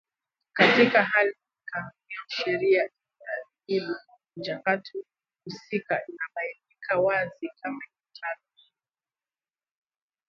[0.53, 1.91] Katika hali hii kanuni
[2.21, 2.89] au sheria
[3.67, 4.01] inayoudhibiti
[4.35, 4.99] mchakato
[5.45, 8.71] husika inabainika wazi kama ifuatavyo